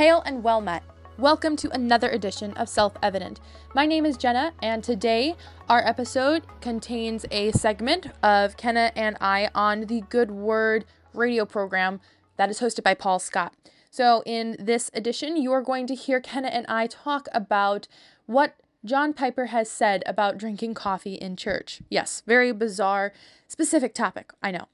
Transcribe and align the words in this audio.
Hail 0.00 0.22
and 0.24 0.42
well 0.42 0.62
met. 0.62 0.82
Welcome 1.18 1.56
to 1.56 1.70
another 1.74 2.08
edition 2.08 2.54
of 2.54 2.70
Self 2.70 2.94
Evident. 3.02 3.38
My 3.74 3.84
name 3.84 4.06
is 4.06 4.16
Jenna, 4.16 4.54
and 4.62 4.82
today 4.82 5.36
our 5.68 5.86
episode 5.86 6.42
contains 6.62 7.26
a 7.30 7.52
segment 7.52 8.06
of 8.22 8.56
Kenna 8.56 8.92
and 8.96 9.18
I 9.20 9.50
on 9.54 9.82
the 9.82 10.00
Good 10.08 10.30
Word 10.30 10.86
radio 11.12 11.44
program 11.44 12.00
that 12.38 12.48
is 12.48 12.60
hosted 12.60 12.82
by 12.82 12.94
Paul 12.94 13.18
Scott. 13.18 13.52
So, 13.90 14.22
in 14.24 14.56
this 14.58 14.90
edition, 14.94 15.36
you 15.36 15.52
are 15.52 15.60
going 15.60 15.86
to 15.88 15.94
hear 15.94 16.18
Kenna 16.18 16.48
and 16.48 16.64
I 16.66 16.86
talk 16.86 17.28
about 17.34 17.86
what 18.24 18.56
John 18.82 19.12
Piper 19.12 19.46
has 19.48 19.70
said 19.70 20.02
about 20.06 20.38
drinking 20.38 20.72
coffee 20.72 21.16
in 21.16 21.36
church. 21.36 21.82
Yes, 21.90 22.22
very 22.26 22.52
bizarre, 22.52 23.12
specific 23.48 23.92
topic, 23.92 24.32
I 24.42 24.50
know. 24.50 24.68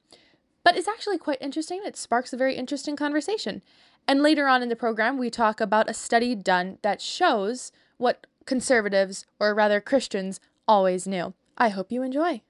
But 0.63 0.77
it's 0.77 0.89
actually 0.89 1.19
quite 1.19 1.39
interesting. 1.41 1.83
It 1.85 1.97
sparks 1.97 2.33
a 2.33 2.37
very 2.37 2.55
interesting 2.55 2.95
conversation. 2.95 3.63
And 4.09 4.23
later 4.23 4.47
on 4.47 4.63
in 4.63 4.69
the 4.69 4.77
program, 4.77 5.19
we 5.19 5.31
talk 5.31 5.61
about 5.61 5.91
a 5.91 5.95
study 5.95 6.35
done 6.35 6.79
that 6.83 7.01
shows 7.01 7.73
what 7.97 8.27
conservatives, 8.45 9.27
or 9.41 9.55
rather 9.55 9.81
Christians, 9.81 10.39
always 10.69 11.09
knew. 11.09 11.35
I 11.59 11.71
hope 11.71 11.91
you 11.91 12.03
enjoy. 12.03 12.43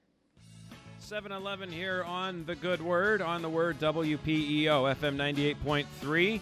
7-Eleven 1.01 1.71
here 1.71 2.03
on 2.03 2.45
the 2.45 2.55
Good 2.55 2.81
Word, 2.81 3.21
on 3.21 3.41
the 3.41 3.49
Word 3.49 3.79
WPEO, 3.79 4.95
FM 4.95 5.15
98.3 5.63 6.39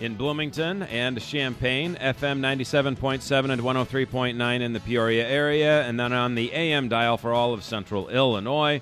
in 0.00 0.14
Bloomington 0.14 0.82
and 0.84 1.20
Champaign, 1.20 1.96
FM 1.96 2.40
97.7 2.40 3.50
and 3.50 3.62
103.9 3.62 4.60
in 4.60 4.72
the 4.72 4.80
Peoria 4.80 5.28
area, 5.28 5.82
and 5.82 5.98
then 5.98 6.12
on 6.12 6.34
the 6.34 6.52
AM 6.52 6.88
dial 6.88 7.18
for 7.18 7.32
all 7.32 7.52
of 7.52 7.62
central 7.62 8.08
Illinois, 8.08 8.80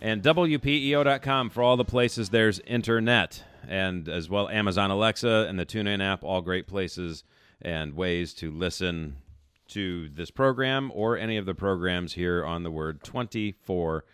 and 0.00 0.22
WPEO.com 0.22 1.50
for 1.50 1.62
all 1.62 1.76
the 1.76 1.84
places 1.84 2.30
there's 2.30 2.60
internet 2.60 3.44
and 3.68 4.08
as 4.08 4.28
well 4.28 4.48
Amazon 4.48 4.90
Alexa 4.90 5.46
and 5.48 5.58
the 5.58 5.66
TuneIn 5.66 6.02
app, 6.02 6.24
all 6.24 6.40
great 6.40 6.66
places 6.66 7.24
and 7.60 7.94
ways 7.94 8.34
to 8.34 8.50
listen 8.50 9.16
to 9.68 10.08
this 10.10 10.30
program 10.30 10.90
or 10.94 11.16
any 11.16 11.36
of 11.36 11.46
the 11.46 11.54
programs 11.54 12.14
here 12.14 12.44
on 12.44 12.62
the 12.62 12.70
Word 12.70 13.02
24 13.02 14.04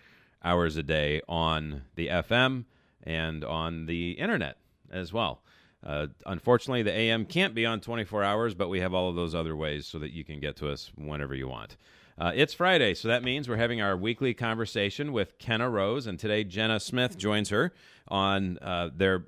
hours 0.44 0.76
a 0.76 0.82
day 0.82 1.20
on 1.28 1.82
the 1.96 2.08
FM 2.08 2.64
and 3.02 3.44
on 3.44 3.86
the 3.86 4.12
internet 4.12 4.56
as 4.90 5.12
well. 5.12 5.42
Uh, 5.84 6.08
unfortunately, 6.26 6.82
the 6.82 6.92
AM 6.92 7.24
can't 7.24 7.54
be 7.54 7.64
on 7.64 7.80
24 7.80 8.22
hours, 8.22 8.54
but 8.54 8.68
we 8.68 8.80
have 8.80 8.94
all 8.94 9.08
of 9.08 9.16
those 9.16 9.34
other 9.34 9.56
ways 9.56 9.86
so 9.86 9.98
that 9.98 10.12
you 10.12 10.24
can 10.24 10.40
get 10.40 10.56
to 10.56 10.68
us 10.68 10.90
whenever 10.96 11.34
you 11.34 11.48
want. 11.48 11.76
Uh, 12.20 12.32
it's 12.34 12.52
Friday, 12.52 12.94
so 12.94 13.06
that 13.06 13.22
means 13.22 13.48
we're 13.48 13.56
having 13.56 13.80
our 13.80 13.96
weekly 13.96 14.34
conversation 14.34 15.12
with 15.12 15.38
Kenna 15.38 15.70
Rose, 15.70 16.08
and 16.08 16.18
today 16.18 16.42
Jenna 16.42 16.80
Smith 16.80 17.16
joins 17.16 17.50
her 17.50 17.72
on 18.08 18.58
uh, 18.58 18.88
their 18.92 19.24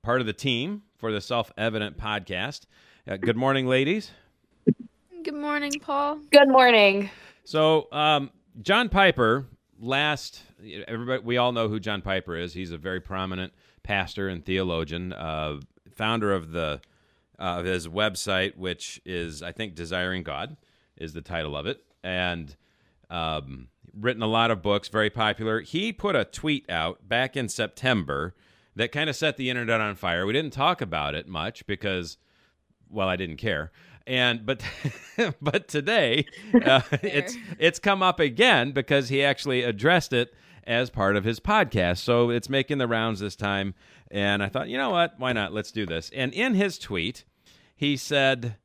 part 0.00 0.22
of 0.22 0.26
the 0.26 0.32
team 0.32 0.80
for 0.96 1.12
the 1.12 1.20
Self 1.20 1.52
Evident 1.58 1.98
podcast. 1.98 2.62
Uh, 3.06 3.18
good 3.18 3.36
morning, 3.36 3.66
ladies. 3.66 4.12
Good 5.22 5.34
morning, 5.34 5.72
Paul. 5.78 6.20
Good 6.30 6.48
morning. 6.48 7.10
So, 7.44 7.88
um, 7.92 8.30
John 8.62 8.88
Piper, 8.88 9.44
last, 9.78 10.40
everybody, 10.88 11.22
we 11.22 11.36
all 11.36 11.52
know 11.52 11.68
who 11.68 11.78
John 11.78 12.00
Piper 12.00 12.34
is. 12.34 12.54
He's 12.54 12.72
a 12.72 12.78
very 12.78 13.02
prominent 13.02 13.52
pastor 13.82 14.28
and 14.28 14.42
theologian, 14.42 15.12
uh, 15.12 15.60
founder 15.94 16.32
of 16.32 16.52
the 16.52 16.80
uh, 17.38 17.58
of 17.58 17.66
his 17.66 17.88
website, 17.88 18.56
which 18.56 19.02
is, 19.04 19.42
I 19.42 19.52
think, 19.52 19.74
Desiring 19.74 20.22
God, 20.22 20.56
is 20.96 21.12
the 21.12 21.20
title 21.20 21.54
of 21.54 21.66
it, 21.66 21.84
and 22.02 22.56
um, 23.10 23.68
written 23.98 24.22
a 24.22 24.26
lot 24.26 24.50
of 24.50 24.62
books, 24.62 24.88
very 24.88 25.10
popular. 25.10 25.60
He 25.60 25.92
put 25.92 26.16
a 26.16 26.24
tweet 26.24 26.68
out 26.70 27.08
back 27.08 27.36
in 27.36 27.48
September 27.48 28.34
that 28.74 28.92
kind 28.92 29.10
of 29.10 29.16
set 29.16 29.36
the 29.36 29.50
internet 29.50 29.80
on 29.80 29.94
fire. 29.94 30.26
We 30.26 30.32
didn't 30.32 30.52
talk 30.52 30.80
about 30.80 31.14
it 31.14 31.28
much 31.28 31.66
because, 31.66 32.16
well, 32.88 33.08
I 33.08 33.16
didn't 33.16 33.36
care. 33.36 33.70
And 34.06 34.44
but 34.44 34.62
but 35.42 35.68
today 35.68 36.26
uh, 36.64 36.80
it's 37.02 37.36
it's 37.58 37.78
come 37.78 38.02
up 38.02 38.18
again 38.18 38.72
because 38.72 39.10
he 39.10 39.22
actually 39.22 39.62
addressed 39.62 40.12
it 40.12 40.34
as 40.64 40.90
part 40.90 41.16
of 41.16 41.24
his 41.24 41.40
podcast. 41.40 41.98
So 41.98 42.30
it's 42.30 42.48
making 42.48 42.78
the 42.78 42.88
rounds 42.88 43.20
this 43.20 43.36
time. 43.36 43.74
And 44.10 44.42
I 44.42 44.48
thought, 44.48 44.68
you 44.68 44.76
know 44.76 44.90
what? 44.90 45.14
Why 45.18 45.32
not? 45.32 45.52
Let's 45.52 45.72
do 45.72 45.86
this. 45.86 46.10
And 46.14 46.32
in 46.32 46.54
his 46.54 46.78
tweet, 46.78 47.24
he 47.74 47.96
said, 47.96 48.56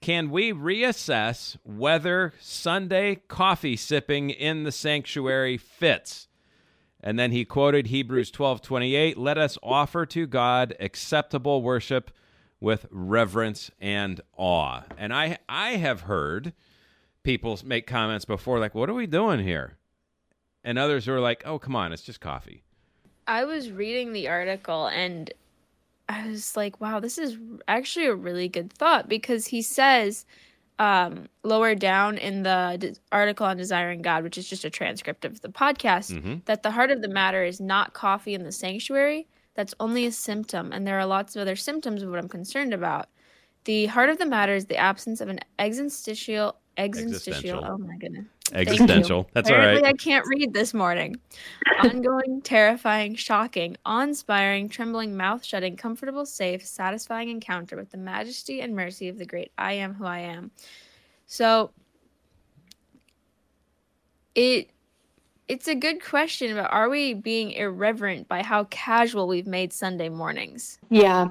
Can 0.00 0.30
we 0.30 0.52
reassess 0.52 1.56
whether 1.64 2.32
Sunday 2.40 3.16
coffee 3.28 3.76
sipping 3.76 4.30
in 4.30 4.64
the 4.64 4.72
sanctuary 4.72 5.56
fits? 5.56 6.28
And 7.00 7.18
then 7.18 7.32
he 7.32 7.44
quoted 7.44 7.86
Hebrews 7.88 8.30
12:28, 8.30 9.16
"Let 9.16 9.38
us 9.38 9.58
offer 9.62 10.06
to 10.06 10.26
God 10.26 10.74
acceptable 10.80 11.62
worship 11.62 12.10
with 12.60 12.86
reverence 12.90 13.70
and 13.80 14.20
awe." 14.36 14.82
And 14.96 15.12
I 15.12 15.38
I 15.48 15.72
have 15.72 16.02
heard 16.02 16.52
people 17.22 17.58
make 17.64 17.86
comments 17.86 18.24
before 18.24 18.58
like, 18.58 18.74
"What 18.74 18.90
are 18.90 18.94
we 18.94 19.06
doing 19.06 19.40
here?" 19.40 19.78
And 20.64 20.78
others 20.78 21.06
are 21.08 21.20
like, 21.20 21.42
"Oh, 21.46 21.58
come 21.58 21.76
on, 21.76 21.92
it's 21.92 22.02
just 22.02 22.20
coffee." 22.20 22.64
I 23.26 23.44
was 23.44 23.70
reading 23.70 24.12
the 24.12 24.28
article 24.28 24.86
and 24.86 25.32
I 26.08 26.28
was 26.28 26.56
like, 26.56 26.80
"Wow, 26.80 27.00
this 27.00 27.18
is 27.18 27.36
actually 27.66 28.06
a 28.06 28.14
really 28.14 28.48
good 28.48 28.72
thought 28.72 29.08
because 29.08 29.48
he 29.48 29.62
says 29.62 30.24
um, 30.78 31.28
lower 31.42 31.74
down 31.74 32.18
in 32.18 32.42
the 32.42 32.96
article 33.10 33.46
on 33.46 33.56
Desiring 33.56 34.02
God, 34.02 34.22
which 34.22 34.38
is 34.38 34.48
just 34.48 34.64
a 34.64 34.70
transcript 34.70 35.24
of 35.24 35.40
the 35.40 35.48
podcast, 35.48 36.12
mm-hmm. 36.12 36.36
that 36.44 36.62
the 36.62 36.70
heart 36.70 36.90
of 36.90 37.02
the 37.02 37.08
matter 37.08 37.44
is 37.44 37.60
not 37.60 37.94
coffee 37.94 38.34
in 38.34 38.44
the 38.44 38.52
sanctuary. 38.52 39.26
That's 39.54 39.74
only 39.80 40.04
a 40.04 40.12
symptom. 40.12 40.72
And 40.72 40.86
there 40.86 40.98
are 40.98 41.06
lots 41.06 41.34
of 41.34 41.42
other 41.42 41.56
symptoms 41.56 42.02
of 42.02 42.10
what 42.10 42.18
I'm 42.18 42.28
concerned 42.28 42.74
about. 42.74 43.08
The 43.64 43.86
heart 43.86 44.10
of 44.10 44.18
the 44.18 44.26
matter 44.26 44.54
is 44.54 44.66
the 44.66 44.76
absence 44.76 45.20
of 45.20 45.28
an 45.28 45.40
existential 45.58 46.56
existential. 46.76 47.64
Oh 47.64 47.78
my 47.78 47.96
goodness. 47.96 48.26
Existential. 48.52 49.28
That's 49.32 49.48
Apparently 49.48 49.78
all 49.78 49.82
right. 49.82 49.94
I 49.94 49.96
can't 49.96 50.24
read 50.28 50.52
this 50.52 50.72
morning. 50.72 51.16
Ongoing, 51.82 52.40
terrifying, 52.44 53.14
shocking, 53.14 53.76
awe-inspiring, 53.84 54.68
trembling, 54.68 55.16
mouth-shutting, 55.16 55.76
comfortable, 55.76 56.24
safe, 56.24 56.64
satisfying 56.64 57.28
encounter 57.28 57.76
with 57.76 57.90
the 57.90 57.98
majesty 57.98 58.60
and 58.60 58.74
mercy 58.74 59.08
of 59.08 59.18
the 59.18 59.26
great 59.26 59.50
I 59.58 59.72
am 59.72 59.94
who 59.94 60.04
I 60.04 60.20
am. 60.20 60.50
So 61.26 61.72
it 64.34 64.70
it's 65.48 65.68
a 65.68 65.74
good 65.74 66.04
question 66.04 66.52
about 66.52 66.72
are 66.72 66.88
we 66.88 67.14
being 67.14 67.52
irreverent 67.52 68.28
by 68.28 68.42
how 68.42 68.64
casual 68.64 69.28
we've 69.28 69.46
made 69.46 69.72
Sunday 69.72 70.08
mornings? 70.08 70.78
Yeah. 70.90 71.28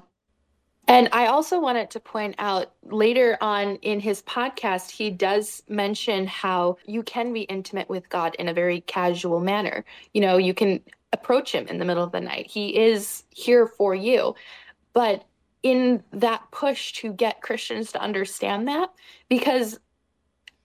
And 0.87 1.09
I 1.11 1.27
also 1.27 1.59
wanted 1.59 1.89
to 1.91 1.99
point 1.99 2.35
out 2.37 2.73
later 2.83 3.37
on 3.41 3.77
in 3.77 3.99
his 3.99 4.21
podcast, 4.23 4.91
he 4.91 5.09
does 5.09 5.63
mention 5.67 6.27
how 6.27 6.77
you 6.85 7.01
can 7.01 7.33
be 7.33 7.41
intimate 7.41 7.89
with 7.89 8.07
God 8.09 8.35
in 8.37 8.47
a 8.47 8.53
very 8.53 8.81
casual 8.81 9.39
manner. 9.39 9.83
You 10.13 10.21
know, 10.21 10.37
you 10.37 10.53
can 10.53 10.81
approach 11.11 11.51
him 11.51 11.67
in 11.67 11.79
the 11.79 11.85
middle 11.85 12.03
of 12.03 12.11
the 12.11 12.19
night, 12.19 12.47
he 12.47 12.77
is 12.77 13.23
here 13.29 13.65
for 13.65 13.95
you. 13.95 14.35
But 14.93 15.25
in 15.63 16.03
that 16.11 16.43
push 16.51 16.93
to 16.93 17.11
get 17.11 17.41
Christians 17.41 17.91
to 17.93 18.01
understand 18.01 18.67
that, 18.67 18.91
because 19.29 19.79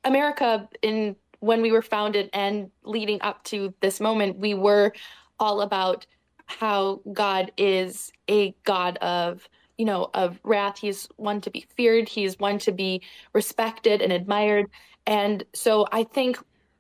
America, 0.05 0.69
in 0.83 1.17
when 1.39 1.63
we 1.63 1.73
were 1.73 1.83
founded 1.83 2.29
and 2.35 2.71
leading 2.85 3.23
up 3.23 3.43
to 3.45 3.73
this 3.81 3.99
moment, 4.01 4.39
we 4.39 4.53
were 4.53 4.93
all 5.39 5.63
about 5.63 6.05
how 6.45 7.01
God 7.13 7.53
is 7.57 8.13
a 8.29 8.55
God 8.65 8.99
of 8.99 9.49
you 9.81 9.87
know, 9.87 10.11
of 10.13 10.39
wrath. 10.45 10.79
He's 10.79 11.09
one 11.17 11.41
to 11.41 11.51
be 11.51 11.65
feared. 11.75 12.07
He's 12.07 12.39
one 12.39 12.59
to 12.59 12.71
be 12.71 13.01
respected 13.33 14.03
and 14.03 14.13
admired. 14.13 14.67
And 15.07 15.43
so 15.55 15.87
I 15.91 16.05
think 16.05 16.39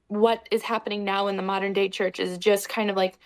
what 0.08 0.46
is 0.50 0.60
happening 0.60 1.02
now 1.02 1.28
in 1.28 1.36
the 1.38 1.42
modern 1.42 1.72
day 1.72 1.88
church 1.88 2.20
is 2.20 2.36
just 2.36 2.68
kind 2.68 2.90
of 2.90 2.96
like 2.96 3.16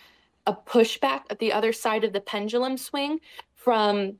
a 0.46 0.54
pushback 0.54 1.22
at 1.28 1.40
the 1.40 1.52
other 1.52 1.72
side 1.72 2.04
of 2.04 2.12
the 2.12 2.20
pendulum 2.20 2.76
swing 2.76 3.18
from 3.56 4.12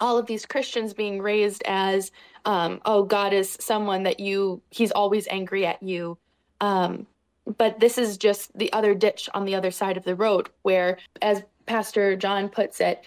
all 0.00 0.16
of 0.16 0.24
these 0.24 0.46
Christians 0.46 0.94
being 0.94 1.20
raised 1.20 1.62
as, 1.66 2.10
um, 2.46 2.80
oh, 2.86 3.02
God 3.02 3.34
is 3.34 3.58
someone 3.60 4.04
that 4.04 4.18
you, 4.18 4.62
he's 4.70 4.92
always 4.92 5.28
angry 5.28 5.66
at 5.66 5.82
you. 5.82 6.16
Um, 6.62 7.06
but 7.58 7.80
this 7.80 7.98
is 7.98 8.16
just 8.16 8.56
the 8.56 8.72
other 8.72 8.94
ditch 8.94 9.28
on 9.34 9.44
the 9.44 9.56
other 9.56 9.72
side 9.72 9.98
of 9.98 10.04
the 10.04 10.14
road, 10.14 10.48
where, 10.62 10.96
as 11.20 11.42
Pastor 11.66 12.16
John 12.16 12.48
puts 12.48 12.80
it, 12.80 13.04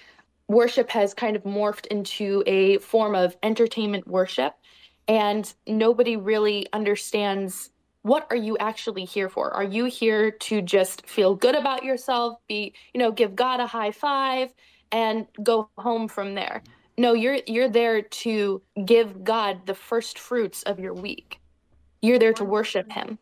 worship 0.48 0.90
has 0.90 1.14
kind 1.14 1.36
of 1.36 1.44
morphed 1.44 1.86
into 1.88 2.44
a 2.46 2.78
form 2.80 3.16
of 3.16 3.36
entertainment 3.44 4.08
worship 4.08 4.56
and 5.08 5.54
nobody 5.68 6.16
really 6.18 6.68
understands 6.74 7.70
what 8.04 8.28
are 8.30 8.38
you 8.38 8.58
actually 8.58 9.06
here 9.06 9.30
for? 9.30 9.52
Are 9.52 9.64
you 9.64 9.86
here 9.86 10.30
to 10.30 10.62
just 10.62 11.08
feel 11.08 11.36
good 11.36 11.56
about 11.56 11.84
yourself 11.84 12.38
be 12.48 12.74
you 12.94 13.00
know 13.00 13.12
give 13.12 13.36
god 13.36 13.60
a 13.60 13.68
high 13.68 13.92
five 13.92 14.54
and 14.92 15.26
go 15.42 15.70
home 15.78 16.08
from 16.08 16.36
there? 16.36 16.62
No 16.98 17.14
you're 17.14 17.40
you're 17.48 17.70
there 17.70 18.02
to 18.02 18.62
give 18.86 19.24
god 19.24 19.66
the 19.66 19.74
first 19.74 20.20
fruits 20.20 20.64
of 20.64 20.80
your 20.80 20.94
week. 20.94 21.40
You're 22.02 22.20
there 22.20 22.34
to 22.34 22.44
worship 22.44 22.92
him. 22.92 23.18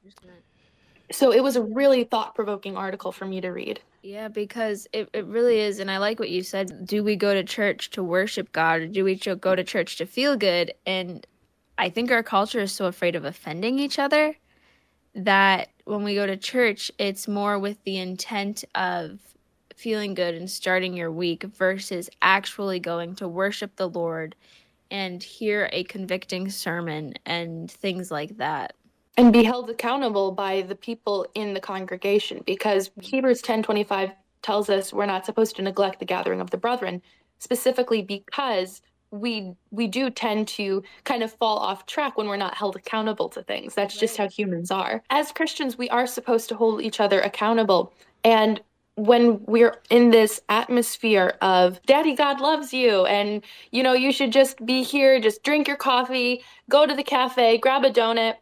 So 1.12 1.32
it 1.32 1.44
was 1.44 1.58
a 1.58 1.62
really 1.62 2.06
thought-provoking 2.06 2.76
article 2.76 3.12
for 3.12 3.26
me 3.26 3.42
to 3.42 3.50
read 3.50 3.82
Yeah, 4.04 4.30
because 4.30 4.88
it, 4.94 5.10
it 5.14 5.26
really 5.26 5.60
is. 5.60 5.80
And 5.80 5.92
I 5.92 5.98
like 5.98 6.20
what 6.20 6.30
you 6.30 6.44
said. 6.44 6.86
Do 6.86 7.04
we 7.04 7.16
go 7.16 7.34
to 7.34 7.44
church 7.44 7.92
to 7.92 8.04
worship 8.04 8.52
God 8.52 8.82
or 8.82 8.88
do 8.88 9.04
we 9.04 9.16
go 9.16 9.56
to 9.56 9.64
church 9.64 9.98
to 9.98 10.06
feel 10.06 10.36
good? 10.36 10.74
And 10.86 11.26
I 11.78 11.90
think 11.90 12.12
our 12.12 12.24
culture 12.24 12.60
is 12.62 12.72
so 12.72 12.86
afraid 12.86 13.16
of 13.16 13.26
offending 13.26 13.78
each 13.80 14.00
other 14.00 14.36
that 15.14 15.70
when 15.86 16.04
we 16.04 16.16
go 16.16 16.26
to 16.26 16.38
church, 16.38 16.92
it's 16.98 17.28
more 17.28 17.60
with 17.60 17.84
the 17.84 17.98
intent 17.98 18.64
of 18.76 19.20
feeling 19.76 20.14
good 20.14 20.36
and 20.36 20.50
starting 20.50 20.96
your 20.96 21.12
week 21.12 21.44
versus 21.44 22.10
actually 22.22 22.80
going 22.80 23.16
to 23.16 23.28
worship 23.28 23.76
the 23.76 23.90
Lord 23.90 24.36
and 24.90 25.22
hear 25.24 25.70
a 25.72 25.84
convicting 25.84 26.50
sermon 26.50 27.14
and 27.26 27.70
things 27.70 28.12
like 28.12 28.38
that 28.38 28.76
and 29.18 29.34
be 29.34 29.44
held 29.44 29.70
accountable 29.70 30.32
by 30.32 30.62
the 30.62 30.76
people 30.76 31.28
in 31.36 31.54
the 31.54 31.60
congregation 31.60 32.42
because 32.46 32.92
Hebrews 33.02 33.42
10:25 33.42 34.14
tells 34.42 34.70
us 34.70 34.94
we're 34.94 35.06
not 35.06 35.26
supposed 35.26 35.56
to 35.58 35.62
neglect 35.62 36.00
the 36.00 36.06
gathering 36.06 36.42
of 36.42 36.50
the 36.50 36.58
brethren 36.58 37.02
specifically 37.40 38.02
because 38.02 38.82
we 39.12 39.54
we 39.72 39.88
do 39.88 40.10
tend 40.10 40.48
to 40.48 40.82
kind 41.04 41.22
of 41.22 41.34
fall 41.34 41.58
off 41.58 41.86
track 41.86 42.18
when 42.18 42.28
we're 42.28 42.38
not 42.38 42.56
held 42.56 42.76
accountable 42.76 43.28
to 43.30 43.44
things. 43.44 43.76
That's 43.76 43.98
just 43.98 44.18
how 44.18 44.30
humans 44.30 44.72
are. 44.72 45.04
As 45.10 45.32
christians 45.32 45.78
we 45.78 45.90
are 45.90 46.08
supposed 46.08 46.48
to 46.50 46.56
hold 46.56 46.82
each 46.82 47.00
other 47.00 47.20
accountable. 47.20 47.94
And 48.24 48.62
when 48.96 49.44
we're 49.46 49.78
in 49.90 50.12
this 50.12 50.42
atmosphere 50.50 51.34
of 51.42 51.82
daddy 51.84 52.14
god 52.14 52.42
loves 52.42 52.74
you 52.74 53.06
and 53.06 53.42
you 53.72 53.82
know 53.82 53.94
you 53.94 54.12
should 54.12 54.34
just 54.34 54.64
be 54.66 54.84
here 54.84 55.18
just 55.20 55.44
drink 55.44 55.66
your 55.66 55.78
coffee 55.78 56.44
go 56.70 56.86
to 56.86 56.94
the 56.94 57.04
cafe 57.04 57.58
grab 57.58 57.86
a 57.86 57.90
donut 57.90 58.36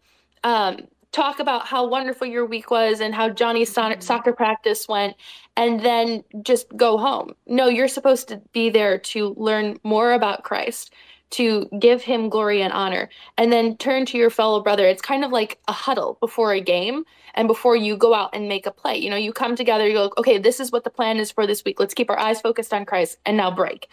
um, 0.44 0.88
talk 1.12 1.40
about 1.40 1.66
how 1.66 1.88
wonderful 1.88 2.28
your 2.28 2.46
week 2.46 2.70
was 2.70 3.00
and 3.00 3.16
how 3.16 3.30
Johnny's 3.30 3.72
so- 3.72 3.84
mm-hmm. 3.84 4.02
soccer 4.02 4.34
practice 4.34 4.88
went, 4.88 5.16
and 5.58 5.80
then 5.82 6.24
just 6.44 6.76
go 6.78 6.98
home. 6.98 7.34
No, 7.48 7.68
you're 7.68 7.88
supposed 7.88 8.28
to 8.30 8.42
be 8.54 8.70
there 8.70 8.98
to 9.00 9.34
learn 9.38 9.80
more 9.84 10.14
about 10.14 10.44
Christ, 10.44 10.94
to 11.32 11.68
give 11.80 12.02
him 12.02 12.30
glory 12.30 12.62
and 12.62 12.74
honor, 12.74 13.10
and 13.38 13.52
then 13.52 13.78
turn 13.78 14.06
to 14.08 14.18
your 14.18 14.30
fellow 14.30 14.62
brother. 14.62 14.86
It's 14.86 15.02
kind 15.02 15.24
of 15.24 15.32
like 15.32 15.60
a 15.68 15.72
huddle 15.72 16.18
before 16.20 16.54
a 16.54 16.62
game 16.62 17.04
and 17.36 17.48
before 17.48 17.76
you 17.76 17.98
go 17.98 18.14
out 18.14 18.32
and 18.34 18.48
make 18.48 18.66
a 18.66 18.72
play. 18.72 18.98
You 18.98 19.10
know, 19.10 19.16
you 19.16 19.32
come 19.32 19.56
together, 19.56 19.88
you 19.88 19.94
go, 19.94 20.12
okay, 20.18 20.38
this 20.38 20.60
is 20.60 20.72
what 20.72 20.84
the 20.84 20.90
plan 20.90 21.18
is 21.18 21.32
for 21.32 21.46
this 21.46 21.64
week. 21.64 21.80
Let's 21.80 21.94
keep 21.94 22.10
our 22.10 22.20
eyes 22.20 22.42
focused 22.42 22.74
on 22.74 22.86
Christ, 22.86 23.18
and 23.26 23.38
now 23.38 23.52
break. 23.52 23.90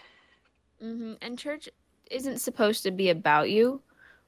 Mm-hmm. 0.83 1.13
And 1.21 1.37
church 1.37 1.69
isn't 2.09 2.39
supposed 2.39 2.83
to 2.83 2.91
be 2.91 3.09
about 3.09 3.49
you 3.49 3.81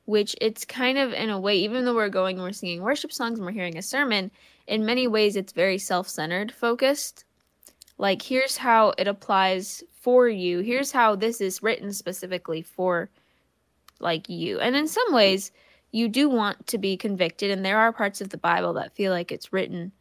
which 0.10 0.36
it's 0.42 0.66
kind 0.66 0.98
of 0.98 1.14
in 1.14 1.30
a 1.30 1.40
way, 1.40 1.56
even 1.58 1.86
though 1.86 1.94
we're 1.94 2.10
going 2.10 2.38
and 2.38 2.44
we're 2.44 2.52
singing 2.52 2.82
worship 2.82 3.14
songs 3.14 3.38
and 3.38 3.46
we're 3.46 3.52
hearing 3.52 3.78
a 3.78 3.82
sermon, 3.84 4.32
in 4.66 4.84
many 4.84 5.08
ways 5.08 5.36
it's 5.36 5.54
very 5.54 5.78
self 5.78 6.10
centered 6.10 6.52
focused. 6.52 7.26
Like, 8.00 8.24
here's 8.24 8.58
how 8.58 8.94
it 8.98 9.08
applies 9.08 9.84
for 10.02 10.28
you. 10.28 10.62
Here's 10.62 10.92
how 10.92 11.16
this 11.16 11.40
is 11.40 11.62
written 11.62 11.94
specifically 11.94 12.64
for 12.64 13.12
like 14.00 14.28
you. 14.30 14.60
And 14.60 14.76
in 14.76 14.88
some 14.88 15.14
ways, 15.14 15.52
you 15.92 16.08
do 16.08 16.28
want 16.28 16.66
to 16.68 16.80
be 16.80 16.98
convicted, 16.98 17.52
and 17.52 17.64
there 17.64 17.78
are 17.78 17.94
parts 17.94 18.20
of 18.20 18.30
the 18.30 18.38
Bible 18.38 18.74
that 18.74 18.96
feel 18.96 19.12
like 19.12 19.32
it's 19.32 19.54
written 19.54 19.92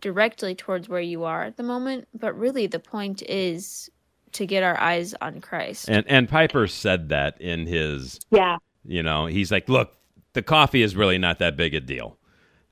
directly 0.00 0.54
towards 0.54 0.88
where 0.88 1.00
you 1.00 1.24
are 1.24 1.42
at 1.42 1.56
the 1.56 1.64
moment. 1.64 2.06
But 2.14 2.38
really, 2.38 2.68
the 2.68 2.78
point 2.78 3.22
is 3.22 3.90
to 4.32 4.46
get 4.46 4.62
our 4.62 4.78
eyes 4.78 5.16
on 5.20 5.40
Christ. 5.40 5.88
And 5.88 6.06
and 6.06 6.28
Piper 6.28 6.68
said 6.68 7.08
that 7.08 7.40
in 7.40 7.66
his 7.66 8.20
yeah 8.30 8.58
you 8.88 9.02
know, 9.02 9.26
he's 9.26 9.52
like, 9.52 9.68
look, 9.68 9.92
the 10.32 10.42
coffee 10.42 10.82
is 10.82 10.96
really 10.96 11.18
not 11.18 11.38
that 11.38 11.56
big 11.56 11.74
a 11.74 11.80
deal. 11.80 12.16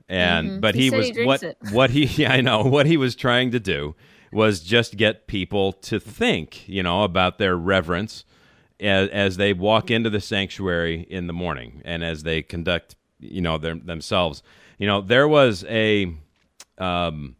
And 0.08 0.48
mm-hmm. 0.48 0.60
but 0.60 0.74
he, 0.74 0.84
he 0.84 0.90
was 0.90 1.08
he 1.10 1.24
what 1.24 1.42
it. 1.42 1.58
what 1.72 1.90
he 1.90 2.04
yeah, 2.04 2.32
I 2.32 2.40
know 2.40 2.62
what 2.62 2.86
he 2.86 2.96
was 2.96 3.14
trying 3.14 3.50
to 3.50 3.60
do 3.60 3.94
was 4.32 4.60
just 4.60 4.96
get 4.96 5.26
people 5.26 5.72
to 5.72 6.00
think, 6.00 6.68
you 6.68 6.82
know, 6.82 7.04
about 7.04 7.38
their 7.38 7.56
reverence 7.56 8.24
as, 8.80 9.08
as 9.10 9.36
they 9.36 9.52
walk 9.52 9.90
into 9.90 10.10
the 10.10 10.20
sanctuary 10.20 11.06
in 11.10 11.26
the 11.26 11.32
morning 11.32 11.82
and 11.84 12.04
as 12.04 12.22
they 12.22 12.42
conduct, 12.42 12.96
you 13.18 13.40
know, 13.40 13.58
their, 13.58 13.74
themselves. 13.74 14.42
You 14.78 14.86
know, 14.86 15.00
there 15.00 15.28
was 15.28 15.64
a 15.64 16.14
um, 16.78 17.36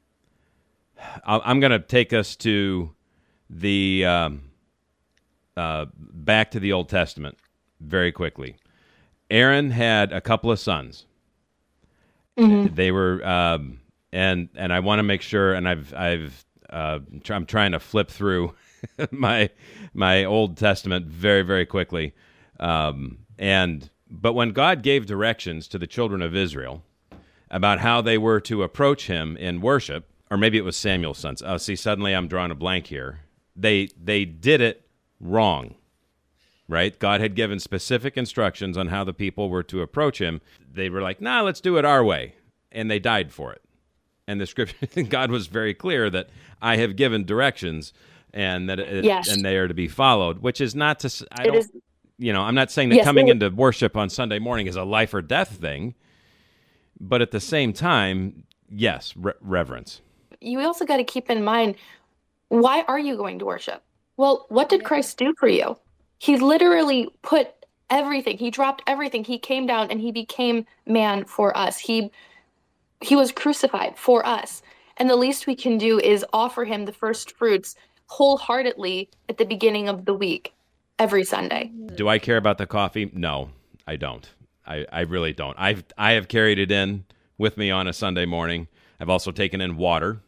I'm 1.25 1.61
going 1.61 1.73
to 1.73 1.79
take 1.79 2.13
us 2.13 2.37
to 2.37 2.91
the 3.49 4.05
um, 4.05 4.43
uh, 5.57 5.87
back 5.97 6.51
to 6.53 6.61
the 6.61 6.73
Old 6.73 6.89
Testament 6.89 7.39
very 7.81 8.13
quickly. 8.13 8.57
Aaron 9.31 9.71
had 9.71 10.13
a 10.13 10.21
couple 10.21 10.51
of 10.51 10.59
sons. 10.59 11.07
Mm-hmm. 12.39 12.75
They 12.75 12.91
were, 12.91 13.27
um, 13.27 13.81
and 14.13 14.49
and 14.55 14.73
I 14.73 14.81
want 14.81 14.99
to 14.99 15.03
make 15.03 15.23
sure, 15.23 15.55
and 15.55 15.69
I've 15.69 15.93
I've 15.95 16.45
uh, 16.71 16.99
I'm 17.31 17.47
trying 17.47 17.73
to 17.73 17.81
flip 17.81 18.11
through 18.11 18.55
my 19.11 19.51
my 19.95 20.25
Old 20.25 20.57
Testament 20.57 21.07
very 21.07 21.43
very 21.43 21.67
quickly, 21.67 22.15
um, 22.61 23.19
and 23.39 23.89
but 24.09 24.35
when 24.35 24.51
God 24.51 24.83
gave 24.83 25.07
directions 25.07 25.67
to 25.69 25.79
the 25.79 25.87
children 25.87 26.23
of 26.23 26.37
Israel 26.37 26.83
about 27.51 27.81
how 27.81 28.01
they 28.01 28.19
were 28.19 28.41
to 28.41 28.63
approach 28.63 29.07
Him 29.07 29.37
in 29.39 29.61
worship, 29.61 30.11
or 30.31 30.37
maybe 30.37 30.59
it 30.59 30.65
was 30.65 30.77
Samuel's 30.77 31.19
sons. 31.19 31.43
Oh, 31.45 31.57
see, 31.57 31.77
suddenly 31.77 32.15
I'm 32.15 32.29
drawing 32.29 32.51
a 32.51 32.57
blank 32.57 32.89
here. 32.89 33.21
They 33.57 33.89
they 33.99 34.25
did 34.27 34.61
it 34.61 34.87
wrong 35.21 35.75
right? 36.69 36.99
God 36.99 37.21
had 37.21 37.35
given 37.35 37.59
specific 37.61 38.17
instructions 38.17 38.77
on 38.77 38.89
how 38.89 39.05
the 39.05 39.13
people 39.13 39.49
were 39.49 39.63
to 39.65 39.83
approach 39.83 40.21
him. 40.21 40.41
They 40.73 40.89
were 40.89 41.03
like, 41.03 41.21
nah, 41.21 41.43
let's 41.43 41.61
do 41.61 41.77
it 41.77 41.85
our 41.85 42.05
way. 42.05 42.35
And 42.73 42.91
they 42.91 42.99
died 42.99 43.33
for 43.33 43.53
it. 43.53 43.63
And 44.27 44.41
the 44.41 44.47
scripture, 44.47 45.03
God 45.09 45.31
was 45.31 45.47
very 45.47 45.75
clear 45.75 46.11
that 46.11 46.29
I 46.61 46.77
have 46.77 46.97
given 46.97 47.25
directions 47.25 47.93
and 48.33 48.69
that 48.69 48.81
it, 48.81 49.05
yes. 49.05 49.33
and 49.33 49.45
they 49.45 49.57
are 49.57 49.69
to 49.69 49.75
be 49.75 49.89
followed, 49.89 50.41
which 50.41 50.61
is 50.61 50.75
not 50.75 51.01
to, 51.01 51.27
I 51.33 51.45
don't, 51.45 51.67
you 52.19 52.33
know, 52.33 52.43
I'm 52.43 52.55
not 52.55 52.71
saying 52.71 52.89
that 52.91 52.97
yes, 52.97 53.05
coming 53.05 53.29
into 53.29 53.49
worship 53.51 53.97
on 53.97 54.11
Sunday 54.11 54.39
morning 54.39 54.67
is 54.67 54.77
a 54.77 54.85
life 54.85 55.15
or 55.15 55.23
death 55.23 55.51
thing, 55.51 55.95
but 57.01 57.23
at 57.23 57.31
the 57.31 57.41
same 57.41 57.73
time, 57.73 58.45
yes, 58.69 59.15
re- 59.17 59.33
reverence. 59.41 60.01
You 60.41 60.61
also 60.61 60.85
got 60.85 60.97
to 60.97 61.05
keep 61.05 61.31
in 61.31 61.45
mind, 61.45 61.77
why 62.49 62.83
are 62.89 62.99
you 62.99 63.17
going 63.17 63.39
to 63.39 63.45
worship? 63.47 63.83
Well, 64.17 64.47
what 64.49 64.69
did 64.69 64.85
Christ 64.85 65.19
do 65.19 65.35
for 65.39 65.49
you? 65.49 65.77
He 66.19 66.37
literally 66.39 67.09
put 67.23 67.53
everything. 67.91 68.39
He 68.39 68.51
dropped 68.51 68.83
everything. 68.87 69.25
He 69.25 69.39
came 69.39 69.67
down 69.67 69.91
and 69.91 70.01
he 70.01 70.13
became 70.13 70.67
man 70.87 71.25
for 71.25 71.57
us. 71.57 71.79
He 71.79 72.11
he 73.03 73.15
was 73.15 73.31
crucified 73.31 73.99
for 73.99 74.25
us. 74.27 74.63
And 74.97 75.11
the 75.11 75.17
least 75.17 75.47
we 75.47 75.55
can 75.55 75.77
do 75.77 76.01
is 76.01 76.25
offer 76.33 76.65
him 76.65 76.87
the 76.87 76.93
first 76.93 77.33
fruits 77.33 77.75
wholeheartedly 78.07 79.11
at 79.29 79.37
the 79.37 79.45
beginning 79.45 79.89
of 79.89 80.07
the 80.07 80.15
week 80.15 80.55
every 80.99 81.25
Sunday. 81.25 81.71
Do 81.95 82.09
I 82.09 82.19
care 82.19 82.39
about 82.39 82.57
the 82.57 82.67
coffee? 82.67 83.11
No, 83.13 83.51
I 83.87 83.97
don't. 83.97 84.29
I, 84.67 84.87
I 84.91 85.01
really 85.03 85.33
don't. 85.33 85.57
I've 85.59 85.85
I 85.99 86.13
have 86.13 86.29
carried 86.29 86.59
it 86.59 86.71
in 86.71 87.05
with 87.39 87.57
me 87.57 87.71
on 87.71 87.87
a 87.87 87.93
Sunday 87.93 88.27
morning. 88.27 88.69
I've 88.99 89.11
also 89.11 89.31
taken 89.31 89.61
in 89.61 89.77
water. 89.77 90.21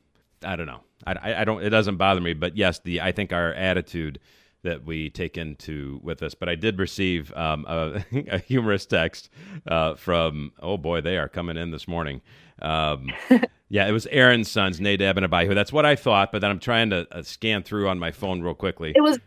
I 0.45 0.57
don't 0.57 0.66
know. 0.66 0.80
I, 1.07 1.40
I 1.40 1.45
don't. 1.45 1.62
It 1.62 1.71
doesn't 1.71 1.97
bother 1.97 2.21
me. 2.21 2.35
But 2.35 2.57
yes, 2.57 2.80
the 2.80 3.00
I 3.00 3.12
think 3.12 3.33
our 3.33 3.52
attitude 3.54 4.21
that 4.68 4.84
we 4.84 5.08
take 5.08 5.38
into 5.38 5.98
with 6.02 6.22
us. 6.22 6.34
But 6.34 6.50
I 6.50 6.54
did 6.54 6.78
receive 6.78 7.32
um, 7.34 7.64
a, 7.66 8.04
a, 8.30 8.38
humorous 8.38 8.84
text 8.84 9.30
uh, 9.66 9.94
from 9.94 10.52
oh 10.60 10.76
boy, 10.76 11.00
they 11.00 11.16
are 11.16 11.28
coming 11.28 11.56
in 11.56 11.70
this 11.70 11.88
morning. 11.88 12.20
Um, 12.60 13.10
yeah, 13.70 13.88
it 13.88 13.92
was 13.92 14.06
Aaron's 14.08 14.50
sons, 14.50 14.78
Nadab 14.78 15.16
and 15.16 15.25
Abihu. 15.25 15.54
That's 15.54 15.72
what 15.72 15.87
I 15.87 15.96
thought, 15.96 16.32
but 16.32 16.40
then 16.40 16.50
I'm 16.50 16.58
trying 16.58 16.90
to 16.90 17.06
uh, 17.10 17.22
scan 17.22 17.62
through 17.62 17.88
on 17.88 17.98
my 17.98 18.12
phone 18.12 18.42
real 18.42 18.54
quickly. 18.54 18.92
It 18.94 19.02
was. 19.02 19.18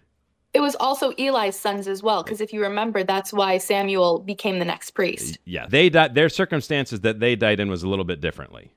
It 0.53 0.59
was 0.59 0.75
also 0.81 1.11
Eli's 1.11 1.55
sons 1.55 1.87
as 1.87 2.03
well, 2.03 2.23
because 2.23 2.41
if 2.41 2.51
you 2.51 2.61
remember, 2.61 3.05
that's 3.05 3.31
why 3.31 3.57
Samuel 3.57 4.19
became 4.19 4.59
the 4.59 4.65
next 4.65 4.91
priest. 4.91 5.37
Yeah, 5.45 5.65
they 5.65 5.89
died. 5.89 6.13
Their 6.13 6.27
circumstances 6.27 6.99
that 7.01 7.21
they 7.21 7.37
died 7.37 7.61
in 7.61 7.69
was 7.69 7.83
a 7.83 7.87
little 7.87 8.03
bit 8.03 8.19
differently. 8.19 8.73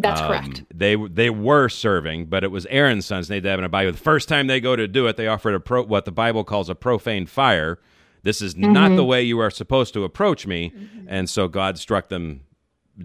That's 0.00 0.20
um, 0.20 0.28
correct. 0.28 0.64
They 0.72 0.96
they 0.96 1.30
were 1.30 1.68
serving, 1.68 2.26
but 2.26 2.44
it 2.44 2.50
was 2.50 2.66
Aaron's 2.66 3.06
sons, 3.06 3.30
Nadab 3.30 3.58
and 3.58 3.64
Abihu. 3.64 3.92
The 3.92 3.98
first 3.98 4.28
time 4.28 4.46
they 4.46 4.60
go 4.60 4.76
to 4.76 4.86
do 4.86 5.06
it, 5.06 5.16
they 5.16 5.26
offered 5.26 5.54
a 5.54 5.60
pro, 5.60 5.82
what 5.82 6.04
the 6.04 6.12
Bible 6.12 6.44
calls 6.44 6.68
a 6.68 6.74
profane 6.74 7.26
fire. 7.26 7.78
This 8.22 8.42
is 8.42 8.54
mm-hmm. 8.54 8.72
not 8.72 8.96
the 8.96 9.04
way 9.04 9.22
you 9.22 9.38
are 9.40 9.50
supposed 9.50 9.94
to 9.94 10.04
approach 10.04 10.46
me, 10.46 10.70
mm-hmm. 10.70 11.06
and 11.08 11.28
so 11.30 11.48
God 11.48 11.78
struck 11.78 12.08
them 12.08 12.42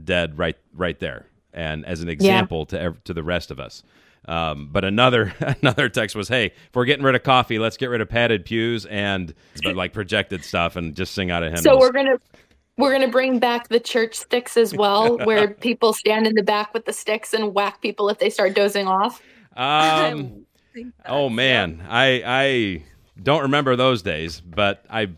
dead 0.03 0.37
right 0.37 0.57
right 0.73 0.99
there, 0.99 1.27
and 1.53 1.85
as 1.85 2.01
an 2.01 2.09
example 2.09 2.67
yeah. 2.71 2.89
to 2.89 2.97
to 3.05 3.13
the 3.13 3.23
rest 3.23 3.51
of 3.51 3.59
us. 3.59 3.83
Um, 4.25 4.69
but 4.71 4.85
another 4.85 5.33
another 5.61 5.89
text 5.89 6.15
was, 6.15 6.27
"Hey, 6.27 6.47
if 6.47 6.75
we're 6.75 6.85
getting 6.85 7.05
rid 7.05 7.15
of 7.15 7.23
coffee, 7.23 7.59
let's 7.59 7.77
get 7.77 7.89
rid 7.89 8.01
of 8.01 8.09
padded 8.09 8.45
pews 8.45 8.85
and 8.85 9.33
like 9.63 9.93
projected 9.93 10.43
stuff 10.43 10.75
and 10.75 10.95
just 10.95 11.13
sing 11.13 11.31
out 11.31 11.43
of 11.43 11.51
hymns." 11.51 11.63
So 11.63 11.77
we're 11.77 11.91
gonna 11.91 12.17
we're 12.77 12.91
going 12.91 13.05
to 13.05 13.11
bring 13.11 13.39
back 13.39 13.69
the 13.69 13.79
church 13.79 14.15
sticks 14.15 14.57
as 14.57 14.73
well, 14.73 15.17
where 15.25 15.49
people 15.49 15.93
stand 15.93 16.27
in 16.27 16.35
the 16.35 16.43
back 16.43 16.73
with 16.73 16.85
the 16.85 16.93
sticks 16.93 17.33
and 17.33 17.53
whack 17.53 17.81
people 17.81 18.09
if 18.09 18.19
they 18.19 18.29
start 18.29 18.53
dozing 18.53 18.87
off. 18.87 19.21
Um, 19.55 20.45
oh 21.05 21.29
man, 21.29 21.85
I 21.87 22.23
I 22.25 22.83
don't 23.21 23.43
remember 23.43 23.75
those 23.75 24.01
days, 24.01 24.41
but 24.41 24.85
I 24.89 25.09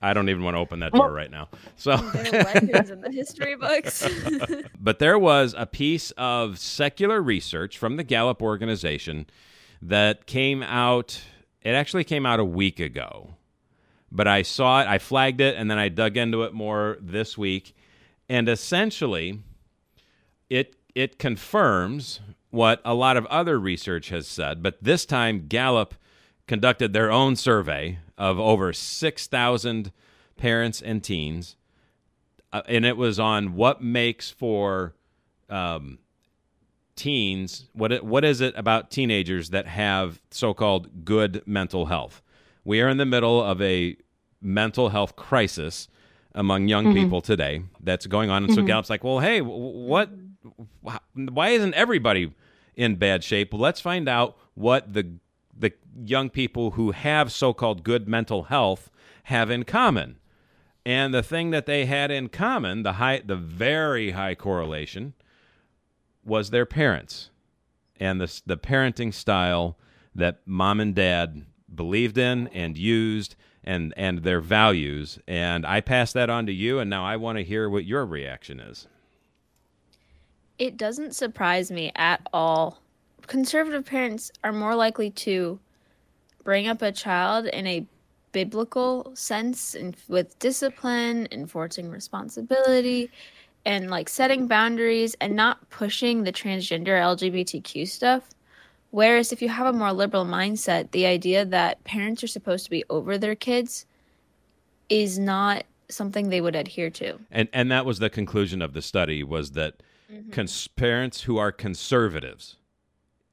I 0.00 0.14
don't 0.14 0.28
even 0.28 0.42
want 0.44 0.54
to 0.54 0.58
open 0.58 0.80
that 0.80 0.92
door 0.92 1.12
right 1.12 1.30
now. 1.30 1.48
So 1.76 1.96
They're 1.96 2.44
legends 2.44 2.90
in 2.90 3.00
the 3.00 3.10
history 3.10 3.56
books. 3.56 4.08
but 4.80 4.98
there 4.98 5.18
was 5.18 5.54
a 5.58 5.66
piece 5.66 6.12
of 6.12 6.58
secular 6.58 7.20
research 7.20 7.78
from 7.78 7.96
the 7.96 8.04
Gallup 8.04 8.40
organization 8.42 9.26
that 9.82 10.26
came 10.26 10.62
out. 10.62 11.20
It 11.62 11.70
actually 11.70 12.04
came 12.04 12.24
out 12.24 12.38
a 12.38 12.44
week 12.44 12.78
ago, 12.78 13.34
but 14.10 14.26
I 14.26 14.42
saw 14.42 14.82
it, 14.82 14.88
I 14.88 14.98
flagged 14.98 15.40
it, 15.40 15.56
and 15.56 15.70
then 15.70 15.78
I 15.78 15.88
dug 15.88 16.16
into 16.16 16.42
it 16.42 16.52
more 16.52 16.98
this 17.00 17.36
week. 17.36 17.74
And 18.28 18.48
essentially, 18.48 19.40
it 20.50 20.76
it 20.94 21.18
confirms 21.18 22.20
what 22.50 22.80
a 22.84 22.94
lot 22.94 23.16
of 23.16 23.26
other 23.26 23.58
research 23.58 24.08
has 24.08 24.26
said, 24.26 24.62
but 24.62 24.82
this 24.82 25.04
time 25.04 25.46
Gallup 25.48 25.94
conducted 26.46 26.92
their 26.92 27.12
own 27.12 27.36
survey 27.36 27.98
of 28.16 28.40
over 28.40 28.72
6,000 28.72 29.92
parents 30.38 30.80
and 30.80 31.04
teens, 31.04 31.56
uh, 32.52 32.62
and 32.66 32.86
it 32.86 32.96
was 32.96 33.20
on 33.20 33.54
what 33.54 33.82
makes 33.82 34.30
for 34.30 34.94
um, 35.50 35.98
teens. 36.96 37.66
What 37.74 38.02
what 38.02 38.24
is 38.24 38.40
it 38.40 38.54
about 38.56 38.90
teenagers 38.90 39.50
that 39.50 39.66
have 39.66 40.20
so-called 40.30 41.04
good 41.04 41.42
mental 41.46 41.86
health? 41.86 42.22
We 42.68 42.82
are 42.82 42.88
in 42.90 42.98
the 42.98 43.06
middle 43.06 43.42
of 43.42 43.62
a 43.62 43.96
mental 44.42 44.90
health 44.90 45.16
crisis 45.16 45.88
among 46.34 46.68
young 46.68 46.84
mm-hmm. 46.84 47.02
people 47.02 47.22
today 47.22 47.62
that's 47.80 48.06
going 48.06 48.28
on, 48.28 48.42
and 48.42 48.52
mm-hmm. 48.52 48.60
so 48.60 48.66
Gallup's 48.66 48.90
like, 48.90 49.02
well, 49.02 49.20
hey, 49.20 49.40
what? 49.40 50.10
Why 51.14 51.48
isn't 51.48 51.72
everybody 51.72 52.34
in 52.76 52.96
bad 52.96 53.24
shape? 53.24 53.54
Well, 53.54 53.62
let's 53.62 53.80
find 53.80 54.06
out 54.06 54.36
what 54.52 54.92
the 54.92 55.14
the 55.58 55.72
young 56.04 56.28
people 56.28 56.72
who 56.72 56.90
have 56.90 57.32
so-called 57.32 57.84
good 57.84 58.06
mental 58.06 58.42
health 58.44 58.90
have 59.24 59.50
in 59.50 59.64
common. 59.64 60.18
And 60.84 61.14
the 61.14 61.22
thing 61.22 61.48
that 61.52 61.64
they 61.64 61.86
had 61.86 62.10
in 62.10 62.28
common, 62.28 62.82
the 62.82 62.92
high 62.94 63.22
the 63.24 63.36
very 63.36 64.10
high 64.10 64.34
correlation 64.34 65.14
was 66.22 66.50
their 66.50 66.66
parents 66.66 67.30
and 67.98 68.20
the 68.20 68.42
the 68.44 68.58
parenting 68.58 69.14
style 69.14 69.78
that 70.14 70.42
mom 70.44 70.80
and 70.80 70.94
dad 70.94 71.46
believed 71.74 72.18
in 72.18 72.48
and 72.48 72.76
used 72.76 73.36
and 73.64 73.92
and 73.96 74.22
their 74.22 74.40
values 74.40 75.18
and 75.26 75.66
I 75.66 75.80
pass 75.80 76.12
that 76.12 76.30
on 76.30 76.46
to 76.46 76.52
you 76.52 76.78
and 76.78 76.88
now 76.88 77.04
I 77.04 77.16
want 77.16 77.38
to 77.38 77.44
hear 77.44 77.68
what 77.68 77.84
your 77.84 78.06
reaction 78.06 78.60
is. 78.60 78.86
It 80.58 80.76
doesn't 80.76 81.14
surprise 81.14 81.70
me 81.70 81.92
at 81.94 82.26
all. 82.32 82.80
Conservative 83.26 83.84
parents 83.84 84.32
are 84.42 84.52
more 84.52 84.74
likely 84.74 85.10
to 85.10 85.60
bring 86.42 86.66
up 86.66 86.82
a 86.82 86.90
child 86.90 87.46
in 87.46 87.66
a 87.66 87.86
biblical 88.32 89.10
sense 89.14 89.74
and 89.74 89.96
with 90.08 90.38
discipline, 90.38 91.28
enforcing 91.30 91.90
responsibility, 91.90 93.10
and 93.64 93.90
like 93.90 94.08
setting 94.08 94.46
boundaries 94.46 95.14
and 95.20 95.36
not 95.36 95.68
pushing 95.70 96.22
the 96.24 96.32
transgender 96.32 96.88
LGBTQ 96.88 97.86
stuff. 97.86 98.28
Whereas 98.90 99.32
if 99.32 99.42
you 99.42 99.48
have 99.48 99.66
a 99.66 99.72
more 99.72 99.92
liberal 99.92 100.24
mindset, 100.24 100.92
the 100.92 101.06
idea 101.06 101.44
that 101.44 101.84
parents 101.84 102.24
are 102.24 102.28
supposed 102.28 102.64
to 102.64 102.70
be 102.70 102.84
over 102.88 103.18
their 103.18 103.34
kids 103.34 103.84
is 104.88 105.18
not 105.18 105.64
something 105.90 106.28
they 106.28 106.40
would 106.40 106.56
adhere 106.56 106.90
to. 106.90 107.18
And 107.30 107.48
and 107.52 107.70
that 107.70 107.84
was 107.84 107.98
the 107.98 108.10
conclusion 108.10 108.62
of 108.62 108.72
the 108.72 108.82
study 108.82 109.22
was 109.22 109.52
that 109.52 109.82
mm-hmm. 110.10 110.30
cons- 110.30 110.68
parents 110.68 111.22
who 111.22 111.36
are 111.38 111.52
conservatives 111.52 112.56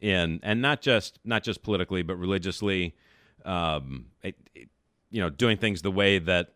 in 0.02 0.40
and 0.44 0.62
not 0.62 0.82
just 0.82 1.20
not 1.24 1.44
just 1.44 1.64
politically 1.64 2.04
but 2.04 2.16
religiously 2.16 2.96
um, 3.46 4.08
it, 4.24 4.36
it, 4.54 4.70
you 5.10 5.22
know 5.22 5.30
doing 5.30 5.58
things 5.58 5.82
the 5.82 5.92
way 5.92 6.20
that 6.20 6.54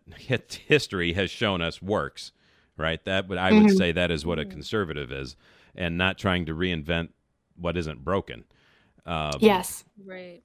history 0.67 1.13
has 1.13 1.31
shown 1.31 1.61
us 1.61 1.81
works 1.81 2.31
right 2.77 3.03
that 3.05 3.27
would 3.27 3.37
i 3.37 3.51
would 3.51 3.63
mm-hmm. 3.63 3.77
say 3.77 3.91
that 3.91 4.11
is 4.11 4.25
what 4.25 4.39
a 4.39 4.45
conservative 4.45 5.11
is 5.11 5.35
and 5.75 5.97
not 5.97 6.17
trying 6.17 6.45
to 6.45 6.53
reinvent 6.53 7.09
what 7.55 7.77
isn't 7.77 8.03
broken 8.03 8.43
um, 9.09 9.33
yes 9.39 9.83
right 10.05 10.41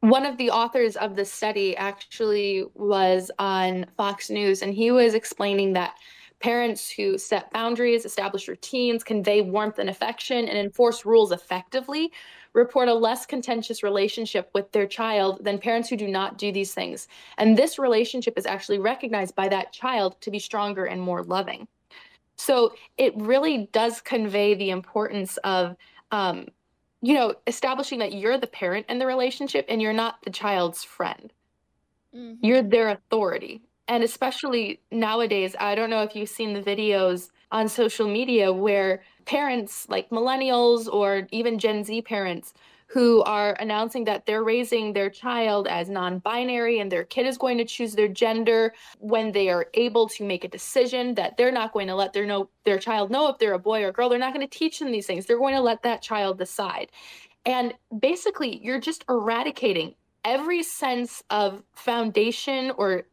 one 0.00 0.26
of 0.26 0.36
the 0.36 0.50
authors 0.50 0.96
of 0.96 1.14
the 1.14 1.24
study 1.24 1.76
actually 1.76 2.64
was 2.74 3.30
on 3.38 3.86
Fox 3.96 4.30
News, 4.30 4.60
and 4.60 4.74
he 4.74 4.90
was 4.90 5.14
explaining 5.14 5.74
that 5.74 5.94
parents 6.40 6.90
who 6.90 7.16
set 7.16 7.52
boundaries, 7.52 8.04
establish 8.04 8.48
routines, 8.48 9.04
convey 9.04 9.42
warmth 9.42 9.78
and 9.78 9.88
affection, 9.88 10.48
and 10.48 10.58
enforce 10.58 11.06
rules 11.06 11.30
effectively 11.30 12.10
report 12.52 12.88
a 12.88 12.94
less 12.94 13.24
contentious 13.24 13.84
relationship 13.84 14.50
with 14.52 14.70
their 14.72 14.86
child 14.86 15.42
than 15.44 15.56
parents 15.56 15.88
who 15.88 15.96
do 15.96 16.08
not 16.08 16.36
do 16.36 16.52
these 16.52 16.74
things. 16.74 17.08
And 17.38 17.56
this 17.56 17.78
relationship 17.78 18.36
is 18.36 18.44
actually 18.44 18.78
recognized 18.78 19.34
by 19.34 19.48
that 19.48 19.72
child 19.72 20.20
to 20.20 20.30
be 20.30 20.38
stronger 20.38 20.84
and 20.84 21.00
more 21.00 21.22
loving. 21.22 21.68
So 22.36 22.74
it 22.98 23.14
really 23.16 23.68
does 23.72 24.00
convey 24.00 24.54
the 24.54 24.70
importance 24.70 25.36
of, 25.44 25.76
um, 26.10 26.48
you 27.02 27.14
know, 27.14 27.34
establishing 27.46 27.98
that 27.98 28.14
you're 28.14 28.38
the 28.38 28.46
parent 28.46 28.86
in 28.88 28.98
the 28.98 29.06
relationship 29.06 29.66
and 29.68 29.82
you're 29.82 29.92
not 29.92 30.22
the 30.22 30.30
child's 30.30 30.84
friend. 30.84 31.32
Mm-hmm. 32.14 32.44
You're 32.46 32.62
their 32.62 32.90
authority. 32.90 33.62
And 33.88 34.04
especially 34.04 34.80
nowadays, 34.90 35.56
I 35.58 35.74
don't 35.74 35.90
know 35.90 36.02
if 36.02 36.14
you've 36.14 36.28
seen 36.28 36.54
the 36.54 36.62
videos 36.62 37.30
on 37.50 37.68
social 37.68 38.08
media 38.08 38.52
where 38.52 39.02
parents 39.24 39.88
like 39.88 40.10
millennials 40.10 40.88
or 40.90 41.26
even 41.32 41.58
Gen 41.58 41.84
Z 41.84 42.02
parents 42.02 42.54
who 42.92 43.22
are 43.22 43.54
announcing 43.58 44.04
that 44.04 44.26
they're 44.26 44.44
raising 44.44 44.92
their 44.92 45.08
child 45.08 45.66
as 45.66 45.88
non 45.88 46.18
binary 46.18 46.78
and 46.78 46.92
their 46.92 47.04
kid 47.04 47.24
is 47.24 47.38
going 47.38 47.56
to 47.56 47.64
choose 47.64 47.94
their 47.94 48.08
gender 48.08 48.74
when 48.98 49.32
they 49.32 49.48
are 49.48 49.68
able 49.72 50.06
to 50.06 50.24
make 50.24 50.44
a 50.44 50.48
decision 50.48 51.14
that 51.14 51.38
they're 51.38 51.50
not 51.50 51.72
going 51.72 51.86
to 51.86 51.94
let 51.94 52.12
their, 52.12 52.26
know, 52.26 52.50
their 52.64 52.78
child 52.78 53.10
know 53.10 53.28
if 53.28 53.38
they're 53.38 53.54
a 53.54 53.58
boy 53.58 53.82
or 53.82 53.92
girl. 53.92 54.10
They're 54.10 54.18
not 54.18 54.34
going 54.34 54.46
to 54.46 54.58
teach 54.58 54.78
them 54.78 54.92
these 54.92 55.06
things. 55.06 55.24
They're 55.24 55.38
going 55.38 55.54
to 55.54 55.62
let 55.62 55.82
that 55.84 56.02
child 56.02 56.36
decide. 56.36 56.92
And 57.46 57.72
basically, 57.98 58.62
you're 58.62 58.80
just 58.80 59.06
eradicating 59.08 59.94
every 60.22 60.62
sense 60.62 61.22
of 61.30 61.62
foundation 61.72 62.72
or 62.76 63.04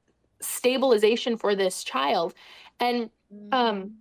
stabilization 0.42 1.38
for 1.38 1.56
this 1.56 1.86
child. 1.86 2.34
And 2.82 3.10
um, 3.54 3.94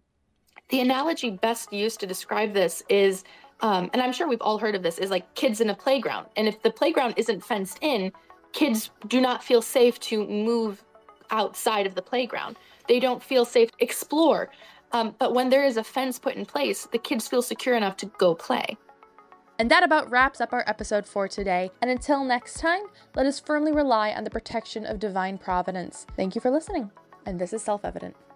the 0.71 0.81
analogy 0.81 1.31
best 1.31 1.73
used 1.73 2.01
to 2.01 2.07
describe 2.07 2.53
this 2.53 2.83
is, 2.89 3.23
um, 3.61 3.91
and 3.93 4.01
I'm 4.01 4.13
sure 4.13 4.29
we've 4.29 4.41
all 4.41 4.59
heard 4.59 4.75
of 4.75 4.83
this, 4.83 4.99
is 4.99 5.11
like 5.11 5.35
kids 5.35 5.61
in 5.61 5.71
a 5.71 5.75
playground. 5.75 6.27
And 6.37 6.47
if 6.47 6.63
the 6.63 6.71
playground 6.71 7.15
isn't 7.17 7.45
fenced 7.45 7.79
in, 7.81 8.13
kids 8.53 8.91
do 9.09 9.21
not 9.21 9.43
feel 9.43 9.63
safe 9.63 9.99
to 10.01 10.27
move 10.27 10.85
outside 11.31 11.87
of 11.87 11.95
the 11.95 12.03
playground. 12.03 12.57
They 12.87 13.01
don't 13.01 13.23
feel 13.23 13.45
safe 13.45 13.71
to 13.73 13.85
explore. 13.85 14.51
Um, 14.93 15.15
but 15.19 15.35
when 15.35 15.51
there 15.51 15.65
is 15.65 15.77
a 15.77 15.85
fence 15.85 16.19
put 16.19 16.37
in 16.37 16.47
place, 16.47 16.87
the 16.91 16.99
kids 16.99 17.29
feel 17.29 17.43
secure 17.43 17.77
enough 17.77 17.97
to 17.99 18.07
go 18.19 18.35
play. 18.35 18.77
And 19.59 19.71
that 19.71 19.83
about 19.83 20.11
wraps 20.11 20.41
up 20.41 20.53
our 20.53 20.65
episode 20.69 21.07
for 21.07 21.27
today. 21.27 21.71
And 21.83 21.91
until 21.91 22.25
next 22.25 22.61
time, 22.61 22.83
let 23.17 23.27
us 23.27 23.41
firmly 23.41 23.73
rely 23.73 24.13
on 24.13 24.23
the 24.23 24.31
protection 24.31 24.87
of 24.87 25.01
divine 25.01 25.37
providence. 25.37 26.07
Thank 26.17 26.37
you 26.37 26.41
for 26.41 26.51
listening. 26.51 26.93
And 27.27 27.41
this 27.41 27.53
is 27.53 27.61
self 27.61 27.85
evident. 27.85 28.28